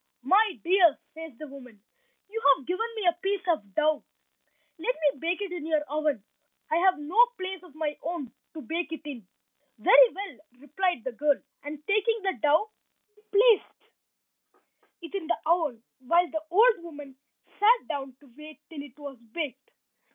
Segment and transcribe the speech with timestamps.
[0.23, 1.79] "My dear," says the woman,
[2.27, 4.03] "you have given me a piece of dough,
[4.79, 6.23] let me bake it in your oven,
[6.67, 9.27] for I have no place of my own to bake it in."
[9.77, 12.71] "Very well," replied the girl, and, taking the dough,
[13.13, 13.91] she placed
[15.03, 17.15] it in the oven, while the old woman
[17.59, 19.69] sat down to wait till it was baked.